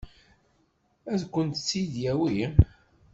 Ad 1.13 1.21
kent-tt-id-yawi? 1.33 2.43